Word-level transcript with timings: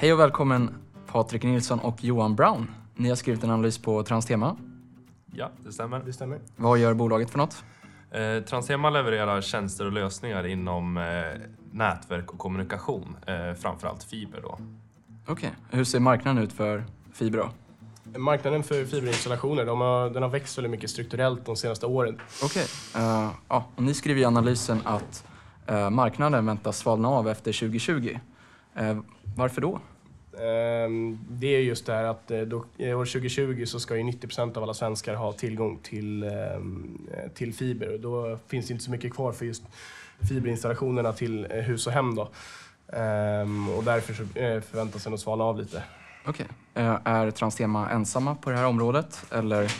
Hej 0.00 0.12
och 0.12 0.20
välkommen 0.20 0.74
Patrik 1.06 1.42
Nilsson 1.42 1.80
och 1.80 2.04
Johan 2.04 2.36
Brown. 2.36 2.70
Ni 2.94 3.08
har 3.08 3.16
skrivit 3.16 3.44
en 3.44 3.50
analys 3.50 3.78
på 3.78 4.02
Transtema. 4.02 4.56
Ja, 5.32 5.50
det 5.64 5.72
stämmer. 5.72 6.02
Det 6.06 6.12
stämmer. 6.12 6.38
Vad 6.56 6.78
gör 6.78 6.94
bolaget 6.94 7.30
för 7.30 7.38
något? 7.38 7.64
Eh, 8.10 8.44
Transtema 8.44 8.90
levererar 8.90 9.40
tjänster 9.40 9.86
och 9.86 9.92
lösningar 9.92 10.46
inom 10.46 10.96
eh, 10.96 11.02
nätverk 11.72 12.32
och 12.32 12.38
kommunikation, 12.38 13.16
eh, 13.26 13.54
framförallt 13.54 14.04
fiber. 14.04 14.40
Då. 14.42 14.58
Okej, 15.26 15.50
hur 15.70 15.84
ser 15.84 16.00
marknaden 16.00 16.42
ut 16.42 16.52
för 16.52 16.84
fiber 17.12 17.38
då? 17.38 17.50
Marknaden 18.18 18.62
för 18.62 18.84
fiberinstallationer 18.84 19.66
de 19.66 19.80
har, 19.80 20.10
den 20.10 20.22
har 20.22 20.30
växt 20.30 20.58
väldigt 20.58 20.70
mycket 20.70 20.90
strukturellt 20.90 21.46
de 21.46 21.56
senaste 21.56 21.86
åren. 21.86 22.20
Okej, 22.44 22.66
eh, 22.96 23.30
ja, 23.48 23.64
och 23.76 23.82
ni 23.82 23.94
skriver 23.94 24.20
i 24.20 24.24
analysen 24.24 24.80
att 24.84 25.26
eh, 25.66 25.90
marknaden 25.90 26.46
väntas 26.46 26.78
svalna 26.78 27.08
av 27.08 27.28
efter 27.28 27.52
2020. 27.52 28.18
Eh, 28.74 28.98
varför 29.36 29.60
då? 29.60 29.80
Ehm, 30.40 31.18
det 31.28 31.46
är 31.46 31.60
just 31.60 31.86
det 31.86 31.92
här 31.92 32.04
att 32.04 32.30
eh, 32.30 32.40
då, 32.40 32.64
eh, 32.78 32.98
år 32.98 33.04
2020 33.04 33.64
så 33.66 33.80
ska 33.80 33.96
ju 33.96 34.02
90 34.02 34.26
procent 34.26 34.56
av 34.56 34.62
alla 34.62 34.74
svenskar 34.74 35.14
ha 35.14 35.32
tillgång 35.32 35.78
till, 35.82 36.22
ehm, 36.22 37.08
eh, 37.14 37.30
till 37.30 37.54
fiber 37.54 37.92
och 37.92 38.00
då 38.00 38.38
finns 38.48 38.66
det 38.66 38.72
inte 38.72 38.84
så 38.84 38.90
mycket 38.90 39.14
kvar 39.14 39.32
för 39.32 39.44
just 39.44 39.62
fiberinstallationerna 40.28 41.12
till 41.12 41.46
hus 41.46 41.86
och 41.86 41.92
hem. 41.92 42.14
Då. 42.14 42.30
Ehm, 42.92 43.68
och 43.68 43.84
därför 43.84 44.14
så 44.14 44.24
förväntas 44.70 45.04
den 45.04 45.14
att 45.14 45.20
svalna 45.20 45.44
av 45.44 45.58
lite. 45.58 45.82
Okej, 46.26 46.46
Okay. 46.72 46.96
är 47.04 47.30
Transtema 47.30 47.90
ensamma 47.90 48.34
på 48.34 48.50
det 48.50 48.56
här 48.56 48.66
området? 48.66 49.24
Eller 49.30 49.72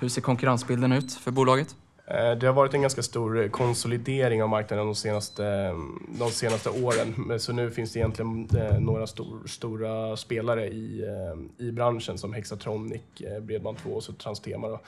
hur 0.00 0.08
ser 0.08 0.20
konkurrensbilden 0.20 0.92
ut 0.92 1.14
för 1.14 1.30
bolaget? 1.30 1.76
Eh, 2.06 2.32
Det 2.38 2.46
har 2.46 2.52
varit 2.52 2.74
en 2.74 2.82
ganska 2.82 3.02
stor 3.02 3.42
eh, 3.42 3.48
konsolidering 3.48 4.42
av 4.42 4.48
marknaden 4.48 4.86
de 4.86 4.94
senaste, 4.94 5.74
de 6.18 6.30
senaste 6.30 6.70
åren. 6.70 7.38
Så 7.40 7.52
nu 7.52 7.70
finns 7.70 7.92
det 7.92 7.98
egentligen 7.98 8.48
eh, 8.56 8.78
några 8.80 9.06
stor, 9.06 9.46
stora 9.46 10.16
spelare 10.16 10.68
i, 10.68 11.02
eh, 11.02 11.66
i 11.66 11.72
branschen 11.72 12.18
som 12.18 12.32
Hexatronic, 12.32 13.02
eh, 13.20 13.42
Bredband2 13.42 13.86
och 13.94 14.02
så 14.02 14.12
Transtema. 14.12 14.68
Då. 14.68 14.80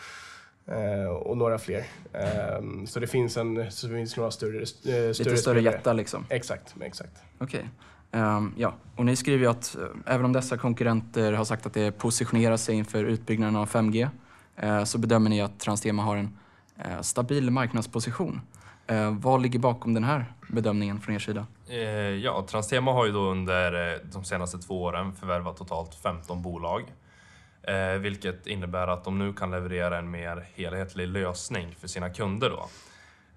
Eh, 0.73 1.07
Och 1.09 1.37
några 1.37 1.59
fler. 1.59 1.85
Eh, 2.13 2.85
Så 2.87 3.01
det 3.01 3.07
finns, 3.07 3.37
en, 3.37 3.71
så 3.73 3.87
det 3.87 3.95
finns 3.95 4.17
några 4.17 4.31
större, 4.31 4.59
eh, 4.61 4.65
större 4.65 5.09
Lite 5.09 5.15
större 5.25 5.37
spelare. 5.37 5.63
jättar 5.63 5.95
liksom? 5.95 6.27
Exakt, 6.31 6.75
exakt. 6.81 7.13
Okej. 7.39 7.69
Ehm, 8.13 8.53
ja, 8.57 8.75
och 8.97 9.05
ni 9.07 9.17
skriver 9.17 9.39
ju 9.45 9.51
att 9.51 9.77
eh, 9.77 10.15
även 10.15 10.25
om 10.25 10.33
dessa 10.33 10.57
konkurrenter 10.57 11.33
har 11.33 11.45
sagt 11.45 11.67
att 11.67 11.75
det 11.75 11.93
positionerar 11.99 12.57
sig 12.57 12.75
inför 12.75 13.05
utbyggnaden 13.05 13.57
av 13.57 13.69
5G 13.69 14.09
eh, 14.57 14.85
så 14.85 14.99
bedömer 14.99 15.31
ni 15.31 15.41
att 15.43 15.61
Transtema 15.61 16.03
har 16.03 16.17
en 16.17 16.25
eh, 16.25 16.31
Eh, 16.79 17.01
stabil 17.01 17.51
marknadsposition. 17.51 18.41
Eh, 18.87 19.11
vad 19.11 19.43
ligger 19.43 19.59
bakom 19.59 19.95
den 19.95 20.05
här 20.05 20.33
bedömningen 20.49 21.01
från 21.01 21.15
er 21.15 21.19
sida? 21.19 21.47
Eh, 21.69 21.79
ja, 21.99 22.47
Transtema 22.49 22.93
har 22.93 23.07
ju 23.07 23.13
då 23.13 23.21
under 23.21 23.93
eh, 23.93 23.99
de 24.13 24.25
senaste 24.25 24.59
två 24.59 24.83
åren 24.83 25.13
förvärvat 25.13 25.57
totalt 25.57 25.95
15 25.95 26.43
bolag. 26.43 26.93
Eh, 27.63 27.99
vilket 27.99 28.47
innebär 28.47 28.89
att 28.89 29.05
de 29.05 29.19
nu 29.19 29.33
kan 29.33 29.51
leverera 29.51 29.99
en 29.99 30.11
mer 30.11 30.47
helhetlig 30.55 31.09
lösning 31.09 31.75
för 31.81 31.89
sina 31.89 32.11
kunder. 32.11 32.51
Då. 32.51 32.69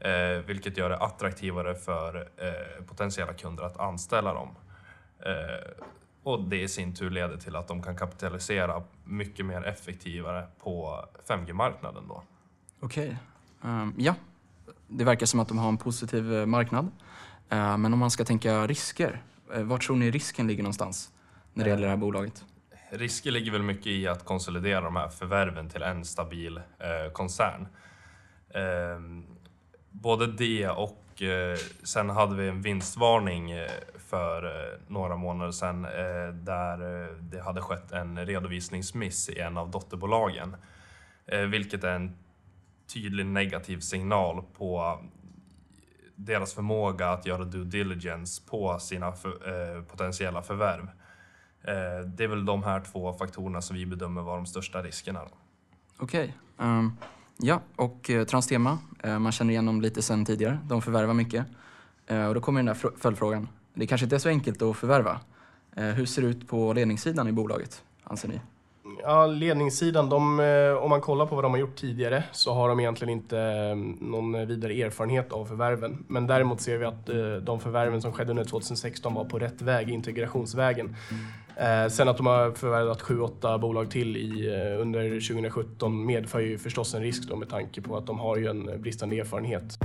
Eh, 0.08 0.44
vilket 0.46 0.78
gör 0.78 0.90
det 0.90 0.98
attraktivare 0.98 1.76
för 1.76 2.30
eh, 2.38 2.86
potentiella 2.86 3.34
kunder 3.34 3.64
att 3.64 3.80
anställa 3.80 4.34
dem. 4.34 4.50
Eh, 5.20 5.84
och 6.24 6.44
det 6.44 6.62
i 6.62 6.68
sin 6.68 6.96
tur 6.96 7.10
leder 7.10 7.38
till 7.38 7.56
att 7.56 7.68
de 7.68 7.84
kan 7.84 7.96
kapitalisera 7.96 8.84
mycket 9.04 9.46
mer 9.46 9.64
effektivare 9.64 10.48
på 10.64 11.06
5G-marknaden. 11.28 12.08
Då. 12.08 12.24
Okej. 12.80 13.18
Ehm, 13.64 13.94
ja, 13.98 14.16
det 14.88 15.04
verkar 15.04 15.26
som 15.26 15.40
att 15.40 15.48
de 15.48 15.58
har 15.58 15.70
en 15.70 15.78
positiv 15.78 16.34
eh, 16.34 16.46
marknad. 16.46 16.86
Uh, 17.54 17.78
men 17.78 17.94
om 17.94 18.00
man 18.00 18.12
ska 18.12 18.26
tänka 18.26 18.68
risker, 18.68 19.22
eh, 19.54 19.60
uh, 19.60 19.66
var 19.66 19.78
tror 19.78 19.96
ni 19.96 20.12
risken 20.12 20.48
ligger 20.48 20.64
någonstans 20.64 21.12
när 21.54 21.64
det 21.64 21.70
gäller 21.70 21.84
det 21.84 21.90
här 21.90 21.98
bolaget? 21.98 22.46
Risker 22.90 23.32
ligger 23.32 23.52
väl 23.52 23.64
mycket 23.64 23.88
i 23.88 24.08
att 24.08 24.26
konsolidera 24.26 24.82
de 24.82 24.96
här 24.96 25.10
förvärven 25.10 25.70
till 25.70 25.82
en 25.82 26.06
stabil 26.06 26.58
eh, 26.58 27.12
koncern. 27.14 27.68
Eh, 28.50 29.00
både 29.92 30.28
det 30.28 30.70
och 30.70 31.22
eh, 31.22 31.58
sen 31.84 32.10
hade 32.10 32.36
vi 32.36 32.48
en 32.48 32.62
vinstvarning 32.62 33.52
eh, 33.52 33.72
för 34.10 34.80
några 34.88 35.16
månader 35.16 35.52
sedan 35.52 35.82
där 36.44 37.08
det 37.22 37.42
hade 37.42 37.62
skett 37.62 37.92
en 37.92 38.26
redovisningsmiss 38.26 39.30
i 39.30 39.40
en 39.40 39.58
av 39.58 39.72
dotterbolagen. 39.72 40.56
Vilket 41.50 41.84
är 41.84 41.96
en 41.96 42.18
tydlig 42.88 43.26
negativ 43.26 43.80
signal 43.80 44.44
på 44.58 45.00
deras 46.16 46.54
förmåga 46.54 47.10
att 47.10 47.26
göra 47.26 47.46
due 47.46 47.66
diligence 47.66 48.42
på 48.50 48.80
sina 48.80 49.12
för, 49.12 49.30
eh, 49.30 49.84
potentiella 49.84 50.42
förvärv. 50.42 50.84
Eh, 51.64 52.08
det 52.08 52.24
är 52.24 52.28
väl 52.28 52.46
de 52.46 52.64
här 52.64 52.82
två 52.82 53.14
faktorerna 53.14 53.62
som 53.62 53.76
vi 53.76 53.86
bedömer 53.86 54.22
vara 54.22 54.36
de 54.36 54.46
största 54.46 54.84
riskerna. 54.84 55.20
Okej. 55.20 55.34
Okej. 56.00 56.38
Um, 56.58 56.98
ja, 57.38 57.62
och 57.76 58.10
eh, 58.10 58.26
Transtema, 58.26 58.78
eh, 59.04 59.20
man 59.20 59.32
känner 59.32 59.52
igen 59.52 59.66
dem 59.66 59.82
lite 59.82 60.02
sen 60.02 60.26
tidigare. 60.26 60.60
De 60.64 60.82
förvärvar 60.82 61.14
mycket. 61.14 61.46
Eh, 62.08 62.28
och 62.28 62.34
då 62.34 62.42
kommer 62.42 62.60
den 62.60 62.66
där 62.66 62.92
följdfrågan. 62.98 63.48
Det 63.74 63.88
kanske 63.88 64.06
inte 64.06 64.16
är 64.16 64.20
så 64.20 64.30
enkelt 64.30 64.62
att 64.62 64.78
förvärva. 64.78 65.20
Eh, 65.76 65.86
hur 65.86 66.06
ser 66.06 66.22
det 66.22 66.28
ut 66.28 66.48
på 66.48 66.74
ledningssidan 66.74 67.28
i 67.28 67.32
bolaget, 67.32 67.84
anser 68.04 68.28
ni? 68.28 68.42
Ja, 69.04 69.26
ledningssidan, 69.26 70.10
de, 70.10 70.40
eh, 70.40 70.84
om 70.84 70.90
man 70.90 71.02
kollar 71.02 71.26
på 71.26 71.36
vad 71.36 71.44
de 71.44 71.52
har 71.52 71.60
gjort 71.60 71.76
tidigare 71.76 72.24
så 72.32 72.54
har 72.54 72.70
de 72.70 72.80
egentligen 72.80 73.14
inte 73.14 73.40
eh, 73.40 73.76
någon 74.06 74.48
vidare 74.48 74.74
erfarenhet 74.74 75.34
av 75.34 75.46
förvärven. 75.46 76.06
Men 76.08 76.28
däremot 76.28 76.62
ser 76.62 76.78
vi 76.78 76.86
att 76.86 77.10
eh, 77.10 77.16
de 77.42 77.60
förvärven 77.60 78.02
som 78.02 78.14
skedde 78.14 78.32
under 78.32 78.44
2016 78.44 79.14
var 79.14 79.26
på 79.26 79.40
rätt 79.40 79.62
väg, 79.62 79.90
integrationsvägen. 79.90 80.96
Sen 81.90 82.10
att 82.10 82.18
de 82.18 82.26
har 82.26 82.52
förvärvat 82.52 83.02
7-8 83.02 83.60
bolag 83.60 83.92
till 83.92 84.18
i, 84.18 84.50
under 84.80 85.10
2017 85.10 86.06
medför 86.06 86.40
ju 86.40 86.58
förstås 86.58 86.94
en 86.94 87.02
risk 87.02 87.30
då 87.30 87.36
med 87.36 87.50
tanke 87.50 87.82
på 87.82 87.98
att 87.98 88.06
de 88.06 88.20
har 88.20 88.38
ju 88.38 88.48
en 88.48 88.82
bristande 88.82 89.20
erfarenhet. 89.20 89.78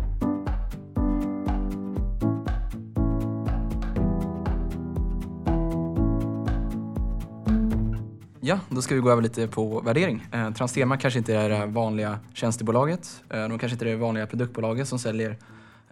Ja, 8.44 8.58
då 8.68 8.82
ska 8.82 8.94
vi 8.94 9.00
gå 9.00 9.10
över 9.10 9.22
lite 9.22 9.48
på 9.48 9.80
värdering. 9.80 10.26
Eh, 10.32 10.50
Transtema 10.50 10.96
kanske 10.96 11.18
inte 11.18 11.34
är 11.34 11.48
det 11.48 11.66
vanliga 11.66 12.18
tjänstebolaget. 12.34 13.22
Eh, 13.30 13.48
de 13.48 13.58
kanske 13.58 13.74
inte 13.74 13.84
är 13.84 13.90
det 13.90 13.96
vanliga 13.96 14.26
produktbolaget 14.26 14.88
som 14.88 14.98
säljer 14.98 15.36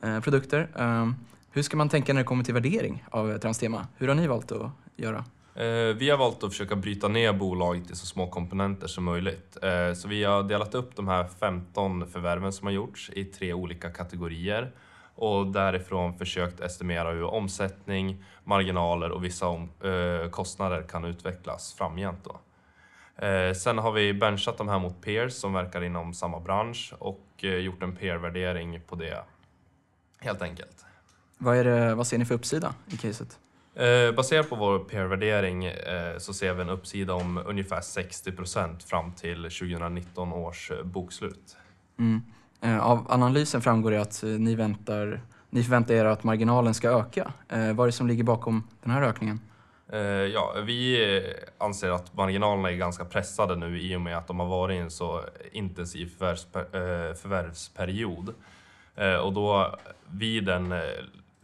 eh, 0.02 0.20
produkter. 0.20 0.68
Eh, 0.78 1.10
hur 1.50 1.62
ska 1.62 1.76
man 1.76 1.88
tänka 1.88 2.12
när 2.12 2.20
det 2.20 2.24
kommer 2.24 2.44
till 2.44 2.54
värdering 2.54 3.04
av 3.10 3.38
Transtema? 3.38 3.86
Hur 3.96 4.08
har 4.08 4.14
ni 4.14 4.26
valt 4.26 4.52
att 4.52 4.70
göra? 4.96 5.24
Eh, 5.54 5.96
vi 5.96 6.10
har 6.10 6.18
valt 6.18 6.44
att 6.44 6.50
försöka 6.50 6.76
bryta 6.76 7.08
ner 7.08 7.32
bolaget 7.32 7.90
i 7.90 7.96
så 7.96 8.06
små 8.06 8.26
komponenter 8.26 8.86
som 8.86 9.04
möjligt. 9.04 9.56
Eh, 9.62 9.94
så 9.94 10.08
vi 10.08 10.24
har 10.24 10.42
delat 10.42 10.74
upp 10.74 10.96
de 10.96 11.08
här 11.08 11.28
15 11.40 12.06
förvärven 12.06 12.52
som 12.52 12.66
har 12.66 12.72
gjorts 12.72 13.10
i 13.14 13.24
tre 13.24 13.52
olika 13.52 13.90
kategorier 13.90 14.72
och 15.20 15.46
därifrån 15.46 16.18
försökt 16.18 16.60
estimera 16.60 17.10
hur 17.10 17.24
omsättning, 17.24 18.24
marginaler 18.44 19.10
och 19.10 19.24
vissa 19.24 19.46
om, 19.48 19.68
eh, 19.84 20.30
kostnader 20.30 20.82
kan 20.82 21.04
utvecklas 21.04 21.74
framgent. 21.74 22.24
Då. 22.24 22.40
Eh, 23.26 23.54
Sen 23.54 23.78
har 23.78 23.92
vi 23.92 24.14
benchat 24.14 24.58
de 24.58 24.68
här 24.68 24.78
mot 24.78 25.02
peers 25.02 25.32
som 25.32 25.52
verkar 25.52 25.82
inom 25.82 26.14
samma 26.14 26.40
bransch 26.40 26.94
och 26.98 27.26
eh, 27.42 27.54
gjort 27.54 27.82
en 27.82 27.96
peer-värdering 27.96 28.80
på 28.86 28.96
det 28.96 29.24
helt 30.20 30.42
enkelt. 30.42 30.84
Vad, 31.38 31.56
är 31.56 31.64
det, 31.64 31.94
vad 31.94 32.06
ser 32.06 32.18
ni 32.18 32.24
för 32.24 32.34
uppsida 32.34 32.74
i 32.86 32.96
caset? 32.96 33.38
Eh, 33.74 34.12
baserat 34.12 34.48
på 34.48 34.56
vår 34.56 34.78
peer-värdering 34.78 35.64
eh, 35.64 36.18
så 36.18 36.34
ser 36.34 36.54
vi 36.54 36.62
en 36.62 36.68
uppsida 36.68 37.14
om 37.14 37.42
ungefär 37.46 37.80
60% 37.80 38.86
fram 38.86 39.12
till 39.12 39.42
2019 39.42 40.32
års 40.32 40.70
eh, 40.70 40.82
bokslut. 40.82 41.56
Mm. 41.98 42.22
Eh, 42.60 42.86
av 42.86 43.06
analysen 43.08 43.62
framgår 43.62 43.90
det 43.90 44.00
att 44.00 44.22
eh, 44.22 44.28
ni, 44.28 44.54
väntar, 44.54 45.20
ni 45.50 45.62
förväntar 45.62 45.94
er 45.94 46.04
att 46.04 46.24
marginalen 46.24 46.74
ska 46.74 46.88
öka. 46.90 47.32
Eh, 47.48 47.72
vad 47.72 47.84
är 47.84 47.86
det 47.86 47.92
som 47.92 48.08
ligger 48.08 48.24
bakom 48.24 48.68
den 48.82 48.90
här 48.90 49.02
ökningen? 49.02 49.40
Ja, 50.32 50.54
vi 50.66 51.22
anser 51.58 51.90
att 51.90 52.14
marginalerna 52.14 52.70
är 52.70 52.76
ganska 52.76 53.04
pressade 53.04 53.56
nu 53.56 53.80
i 53.80 53.96
och 53.96 54.00
med 54.00 54.18
att 54.18 54.26
de 54.26 54.40
har 54.40 54.46
varit 54.46 54.74
i 54.74 54.78
en 54.78 54.90
så 54.90 55.20
intensiv 55.52 56.12
förvärvsper, 56.18 57.14
förvärvsperiod. 57.14 58.34
Och 59.22 59.32
då 59.32 59.76
vid 60.06 60.48
en, 60.48 60.74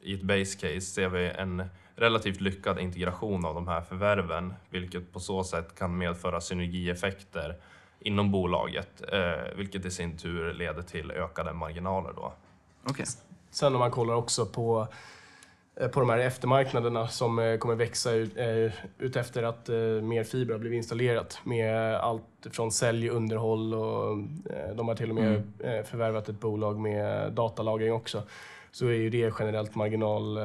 i 0.03 0.15
ett 0.15 0.23
base 0.23 0.59
case 0.59 0.81
ser 0.81 1.09
vi 1.09 1.31
en 1.31 1.65
relativt 1.97 2.41
lyckad 2.41 2.79
integration 2.79 3.45
av 3.45 3.55
de 3.55 3.69
här 3.69 3.81
förvärven, 3.81 4.55
vilket 4.71 5.12
på 5.12 5.21
så 5.21 5.45
sätt 5.45 5.79
kan 5.79 5.99
medföra 5.99 6.41
synergieffekter 6.41 7.57
inom 8.01 8.33
bolaget, 8.33 9.03
eh, 9.13 9.57
vilket 9.57 9.85
i 9.85 9.91
sin 9.91 10.17
tur 10.17 10.55
leder 10.55 10.83
till 10.83 11.11
ökade 11.11 11.53
marginaler. 11.53 12.13
Då. 12.17 12.33
Okej. 12.85 13.07
Sen 13.51 13.73
om 13.75 13.79
man 13.79 13.91
kollar 13.91 14.15
också 14.15 14.47
på 14.47 14.87
eh, 15.81 15.89
på 15.89 16.01
de 16.01 16.11
här 16.11 16.19
eftermarknaderna 16.19 17.09
som 17.09 17.39
eh, 17.39 17.59
kommer 17.59 17.75
växa 17.75 18.13
ut, 18.13 18.37
ut 18.99 19.17
efter 19.17 19.43
att 19.43 19.69
mer 20.03 20.25
fiber 20.25 20.55
har 20.55 20.59
blivit 20.59 20.77
installerat 20.77 21.41
med 21.45 21.95
allt 21.95 22.23
från 22.51 22.73
sälj, 22.73 23.09
underhåll 23.09 23.75
och 23.75 24.19
de 24.75 24.89
har 24.89 24.95
till 24.95 25.09
och 25.09 25.15
med 25.15 25.27
Mm. 25.61 25.85
förvärvat 25.85 26.29
ett 26.29 26.41
bolag 26.41 26.79
med 26.81 27.33
datalagring 27.33 27.93
också. 27.93 28.23
Så 28.71 28.87
är 28.87 28.93
ju 28.93 29.11
det 29.11 29.35
generellt 29.39 29.75
marginal, 29.75 30.39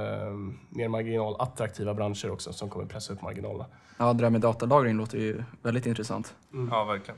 mer 0.69 0.87
marginalattraktiva 0.87 1.93
branscher 1.93 2.31
också 2.31 2.53
som 2.53 2.69
kommer 2.69 2.85
pressa 2.85 3.13
upp 3.13 3.21
marginalerna. 3.21 3.65
Ja, 3.97 4.13
det 4.13 4.23
där 4.23 4.29
med 4.29 4.41
datalagring 4.41 4.97
låter 4.97 5.17
ju 5.17 5.43
väldigt 5.61 5.85
intressant. 5.85 6.35
Ja, 6.71 6.83
verkligen. 6.83 7.17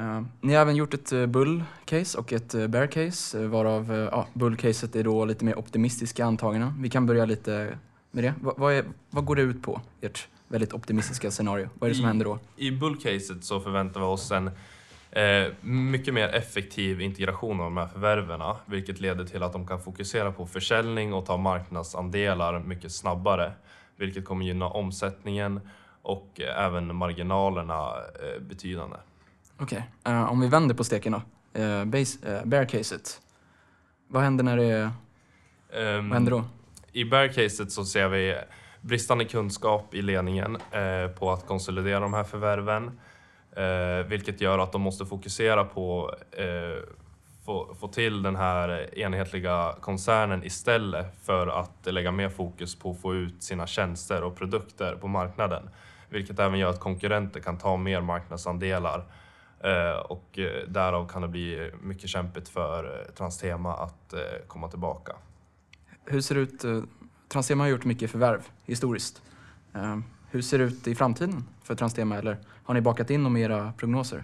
Eh, 0.00 0.22
ni 0.40 0.54
har 0.54 0.62
även 0.62 0.76
gjort 0.76 0.94
ett 0.94 1.12
uh, 1.12 1.26
bull-case 1.26 2.18
och 2.18 2.32
ett 2.32 2.54
uh, 2.54 2.66
bear-case, 2.66 3.40
eh, 3.42 3.48
varav 3.48 3.92
uh, 3.92 4.24
bull-caset 4.34 4.96
är 4.96 5.04
då 5.04 5.24
lite 5.24 5.44
mer 5.44 5.58
optimistiska 5.58 6.24
antaganden. 6.24 6.72
Vi 6.82 6.90
kan 6.90 7.06
börja 7.06 7.24
lite 7.24 7.78
med 8.10 8.24
det. 8.24 8.34
Va- 8.40 8.54
vad, 8.56 8.72
är, 8.74 8.84
vad 9.10 9.24
går 9.24 9.36
det 9.36 9.42
ut 9.42 9.62
på, 9.62 9.80
ert 10.00 10.28
väldigt 10.48 10.72
optimistiska 10.72 11.30
scenario? 11.30 11.68
Vad 11.74 11.88
är 11.90 11.92
det 11.92 11.96
som 11.96 12.04
I- 12.04 12.08
händer 12.08 12.24
då? 12.24 12.38
I 12.56 12.70
bullcaset 12.70 13.44
så 13.44 13.60
förväntar 13.60 14.00
vi 14.00 14.06
oss 14.06 14.30
en 14.30 14.50
eh, 15.10 15.52
mycket 15.60 16.14
mer 16.14 16.28
effektiv 16.28 17.00
integration 17.00 17.60
av 17.60 17.64
de 17.64 17.76
här 17.76 17.86
förvärven, 17.86 18.40
vilket 18.66 19.00
leder 19.00 19.24
till 19.24 19.42
att 19.42 19.52
de 19.52 19.66
kan 19.66 19.80
fokusera 19.80 20.32
på 20.32 20.46
försäljning 20.46 21.12
och 21.14 21.26
ta 21.26 21.36
marknadsandelar 21.36 22.58
mycket 22.58 22.92
snabbare, 22.92 23.52
vilket 23.96 24.24
kommer 24.24 24.44
gynna 24.44 24.68
omsättningen 24.68 25.60
och 26.02 26.40
eh, 26.40 26.64
även 26.66 26.96
marginalerna 26.96 27.88
eh, 27.98 28.42
betydande. 28.48 28.96
Okej, 29.62 29.90
eh, 30.04 30.32
om 30.32 30.40
vi 30.40 30.48
vänder 30.48 30.74
på 30.74 30.84
steken 30.84 31.12
då. 31.12 31.22
Uh, 31.60 31.84
base, 31.84 32.18
eh, 32.36 32.44
bear-caset. 32.44 33.20
Vad 34.08 34.22
händer 34.22 34.44
när 34.44 34.56
det... 34.56 34.90
Ehm, 35.72 36.08
Vad 36.08 36.16
händer 36.16 36.30
då? 36.30 36.44
I 36.92 37.04
bear-caset 37.04 37.72
så 37.72 37.84
ser 37.84 38.08
vi 38.08 38.36
bristande 38.80 39.24
kunskap 39.24 39.94
i 39.94 40.02
ledningen 40.02 40.56
eh, 40.56 41.10
på 41.18 41.32
att 41.32 41.46
konsolidera 41.46 42.00
de 42.00 42.14
här 42.14 42.24
förvärven, 42.24 43.00
eh, 43.56 44.06
vilket 44.06 44.40
gör 44.40 44.58
att 44.58 44.72
de 44.72 44.80
måste 44.80 45.06
fokusera 45.06 45.64
på 45.64 46.14
eh, 46.32 46.84
få, 47.44 47.74
få 47.80 47.88
till 47.88 48.22
den 48.22 48.36
här 48.36 48.98
enhetliga 48.98 49.74
koncernen 49.80 50.44
istället 50.44 51.24
för 51.24 51.46
att 51.46 51.86
lägga 51.92 52.12
mer 52.12 52.28
fokus 52.28 52.78
på 52.78 52.90
att 52.90 53.00
få 53.00 53.14
ut 53.14 53.42
sina 53.42 53.66
tjänster 53.66 54.22
och 54.22 54.36
produkter 54.36 54.96
på 54.96 55.08
marknaden, 55.08 55.70
vilket 56.08 56.38
även 56.38 56.58
gör 56.58 56.70
att 56.70 56.80
konkurrenter 56.80 57.40
kan 57.40 57.58
ta 57.58 57.76
mer 57.76 58.00
marknadsandelar 58.00 59.04
och 60.04 60.38
eh, 60.38 60.68
därav 60.68 61.08
kan 61.08 61.22
det 61.22 61.28
bli 61.28 61.70
mycket 61.82 62.10
kämpigt 62.10 62.48
för 62.48 62.84
eh, 62.84 63.14
Transtema 63.14 63.74
att 63.74 64.12
eh, 64.12 64.20
komma 64.46 64.68
tillbaka. 64.68 65.12
Hur 66.04 66.20
ser 66.20 66.34
det 66.34 66.40
ut? 66.40 66.64
Transtema 67.28 67.64
har 67.64 67.68
gjort 67.68 67.84
mycket 67.84 68.10
förvärv 68.10 68.40
historiskt. 68.64 69.22
Eh, 69.74 69.98
hur 70.30 70.42
ser 70.42 70.58
det 70.58 70.64
ut 70.64 70.88
i 70.88 70.94
framtiden 70.94 71.44
för 71.62 71.74
Transtema? 71.74 72.16
Eller 72.16 72.38
har 72.64 72.74
ni 72.74 72.80
bakat 72.80 73.10
in 73.10 73.24
dem 73.24 73.36
i 73.36 73.42
era 73.42 73.72
prognoser? 73.76 74.22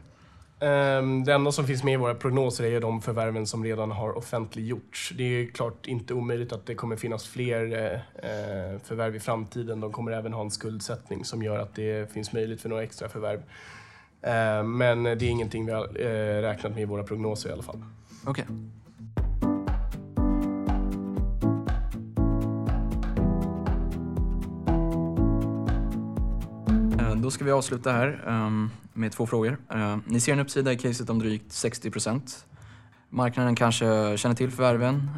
Ehm, 0.60 1.24
Det 1.24 1.34
enda 1.34 1.52
som 1.52 1.66
finns 1.66 1.84
med 1.84 1.94
i 1.94 1.96
våra 1.96 2.14
prognoser 2.14 2.64
är 2.64 2.80
de 2.80 3.02
förvärven 3.02 3.46
som 3.46 3.64
redan 3.64 3.90
har 3.90 4.18
offentliggjorts. 4.18 5.12
Det 5.16 5.22
är 5.24 5.46
klart 5.46 5.86
inte 5.86 6.14
omöjligt 6.14 6.52
att 6.52 6.66
det 6.66 6.74
kommer 6.74 6.96
finnas 6.96 7.26
fler 7.28 7.72
eh, 7.72 7.92
eh, 8.30 8.78
förvärv 8.84 9.16
i 9.16 9.20
framtiden. 9.20 9.80
De 9.80 9.92
kommer 9.92 10.12
även 10.12 10.32
ha 10.32 10.40
en 10.42 10.50
skuldsättning 10.50 11.24
som 11.24 11.42
gör 11.42 11.58
att 11.58 11.74
det 11.74 12.12
finns 12.12 12.32
möjlighet 12.32 12.62
för 12.62 12.68
några 12.68 12.82
extra 12.82 13.08
förvärv. 13.08 13.42
Eh, 14.26 14.64
men 14.64 15.02
det 15.02 15.10
är 15.10 15.22
ingenting 15.22 15.66
vi 15.66 15.72
har 15.72 15.84
eh, 16.00 16.42
räknat 16.42 16.74
med 16.74 16.82
i 16.82 16.84
våra 16.84 17.02
prognoser 17.02 17.48
i 17.48 17.52
alla 17.52 17.62
fall. 17.62 17.84
Okej. 18.24 18.44
Okay. 18.44 18.56
Då 27.22 27.30
ska 27.30 27.44
vi 27.44 27.50
avsluta 27.50 27.92
här 27.92 28.24
ehm, 28.26 28.70
med 28.92 29.12
två 29.12 29.26
frågor. 29.26 29.58
Ni 30.06 30.20
ser 30.20 30.32
en 30.32 30.40
uppsida 30.40 30.72
i 30.72 30.78
caset 30.78 31.10
om 31.10 31.18
drygt 31.18 31.52
60% 31.52 32.44
Marknaden 33.08 33.54
kanske 33.54 34.16
känner 34.16 34.34
till 34.34 34.50
förvärven, 34.50 35.10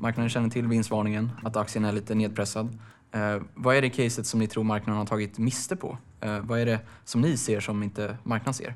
marknaden 0.00 0.28
känner 0.28 0.50
till 0.50 0.66
vinstvarningen, 0.66 1.30
att 1.42 1.56
aktien 1.56 1.84
är 1.84 1.92
lite 1.92 2.14
nedpressad. 2.14 2.78
Eh, 3.12 3.40
Vad 3.54 3.76
är 3.76 3.82
det 3.82 3.90
caset 3.90 4.26
som 4.26 4.40
ni 4.40 4.46
tror 4.46 4.64
marknaden 4.64 4.98
har 4.98 5.06
tagit 5.06 5.38
miste 5.38 5.76
på? 5.76 5.98
Eh, 6.20 6.40
Vad 6.40 6.60
är 6.60 6.66
det 6.66 6.80
som 7.04 7.20
ni 7.20 7.36
ser 7.36 7.60
som 7.60 7.82
inte 7.82 8.18
marknaden 8.22 8.54
ser? 8.54 8.74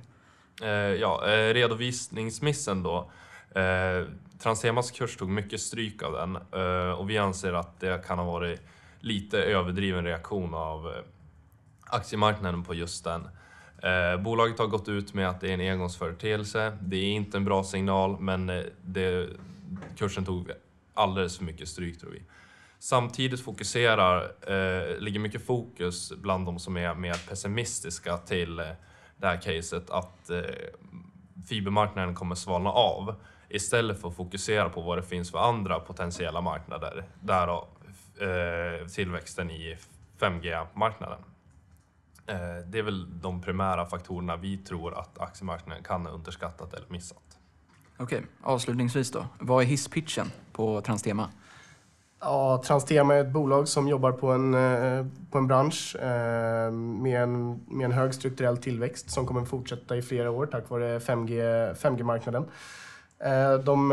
Eh, 0.63 0.69
ja, 0.71 1.27
eh, 1.29 1.55
redovisningsmissen 1.55 2.83
då. 2.83 3.11
Eh, 3.55 4.07
Transtemas 4.39 4.91
kurs 4.91 5.17
tog 5.17 5.29
mycket 5.29 5.61
stryk 5.61 6.03
av 6.03 6.13
den 6.13 6.37
eh, 6.63 6.91
och 6.93 7.11
vi 7.11 7.19
anser 7.19 7.53
att 7.53 7.81
det 7.81 8.07
kan 8.07 8.19
ha 8.19 8.25
varit 8.25 8.61
lite 9.01 9.39
överdriven 9.43 10.05
reaktion 10.05 10.55
av 10.55 10.87
eh, 10.89 11.03
aktiemarknaden 11.87 12.63
på 12.65 12.75
just 12.75 13.05
den. 13.05 13.29
Eh, 13.83 14.21
bolaget 14.23 14.59
har 14.59 14.67
gått 14.67 14.89
ut 14.89 15.15
med 15.15 15.29
att 15.29 15.41
det 15.41 15.49
är 15.51 15.55
en 15.55 15.73
engångsföreteelse. 15.73 16.79
Det 16.81 16.97
är 16.97 17.11
inte 17.13 17.37
en 17.37 17.45
bra 17.45 17.65
signal, 17.65 18.21
men 18.21 18.51
eh, 18.51 18.63
det, 18.85 19.29
kursen 19.97 20.25
tog 20.25 20.51
alldeles 20.95 21.37
för 21.39 21.45
mycket 21.45 21.69
stryk 21.69 22.01
tror 22.01 22.11
vi. 22.11 22.23
Samtidigt 22.83 23.41
fokuserar, 23.41 24.23
eh, 24.23 24.99
ligger 24.99 25.21
mycket 25.21 25.47
fokus 25.47 26.13
bland 26.17 26.47
de 26.47 26.59
som 26.59 26.77
är 26.77 26.95
mer 26.95 27.29
pessimistiska 27.29 28.17
till 28.17 28.59
eh, 28.59 28.67
det 29.17 29.27
här 29.27 29.41
caset 29.41 29.91
att 29.91 30.31
eh, 30.31 30.41
fibermarknaden 31.49 32.15
kommer 32.15 32.35
svalna 32.35 32.71
av 32.71 33.15
istället 33.49 34.01
för 34.01 34.09
att 34.09 34.17
fokusera 34.17 34.69
på 34.69 34.81
vad 34.81 34.99
det 34.99 35.03
finns 35.03 35.31
för 35.31 35.39
andra 35.39 35.81
potentiella 35.81 36.41
marknader. 36.41 37.05
Därav 37.21 37.69
eh, 38.21 38.87
tillväxten 38.87 39.51
i 39.51 39.77
5G-marknaden. 40.19 41.19
Eh, 42.27 42.37
det 42.67 42.79
är 42.79 42.83
väl 42.83 43.21
de 43.21 43.43
primära 43.43 43.87
faktorerna 43.87 44.37
vi 44.37 44.57
tror 44.57 44.99
att 44.99 45.19
aktiemarknaden 45.19 45.85
kan 45.85 46.07
ha 46.07 46.13
underskattat 46.13 46.75
eller 46.75 46.89
missat. 46.89 47.39
Okej, 47.97 48.23
avslutningsvis 48.43 49.11
då. 49.11 49.27
Vad 49.39 49.63
är 49.63 49.67
hisspitchen 49.67 50.31
på 50.53 50.81
Transtema? 50.81 51.31
Ja, 52.25 52.63
Transtema 52.65 53.15
är 53.15 53.21
ett 53.21 53.33
bolag 53.33 53.69
som 53.69 53.89
jobbar 53.89 54.13
på 54.13 54.33
en, 54.33 54.55
eh, 54.55 55.07
på 55.31 55.39
en 55.39 55.47
bransch 55.47 55.97
eh, 55.97 56.73
med 56.73 57.23
en, 57.23 57.61
med 57.67 57.85
en 57.85 57.93
hög 57.93 58.15
strukturell 58.15 58.57
tillväxt 58.57 59.11
som 59.11 59.27
kommer 59.27 59.45
fortsätta 59.45 59.97
i 59.97 60.03
flera 60.03 60.31
år 60.31 60.47
tack 60.47 60.71
vare 60.71 60.99
5G, 60.99 61.75
5G-marknaden. 61.75 62.45
Eh, 63.19 63.55
de, 63.55 63.89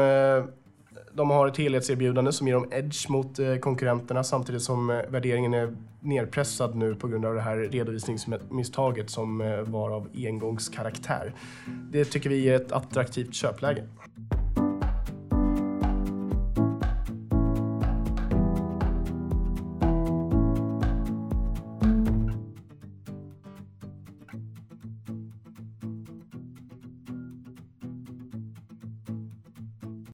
de 1.14 1.30
har 1.30 1.48
ett 1.48 1.58
helhetserbjudande 1.58 2.32
som 2.32 2.48
ger 2.48 2.54
dem 2.54 2.68
edge 2.72 3.10
mot 3.10 3.40
konkurrenterna 3.62 4.24
samtidigt 4.24 4.62
som 4.62 4.88
värderingen 4.88 5.54
är 5.54 5.76
nerpressad 6.00 6.76
nu 6.76 6.96
på 6.96 7.08
grund 7.08 7.26
av 7.26 7.36
det 7.36 7.42
här 7.42 7.58
redovisningsmisstaget 7.58 9.10
som 9.10 9.64
var 9.66 9.90
av 9.90 10.08
engångskaraktär. 10.16 11.34
Det 11.92 12.06
tycker 12.06 12.30
vi 12.30 12.50
är 12.50 12.56
ett 12.56 12.72
attraktivt 12.72 13.34
köpläge. 13.34 13.84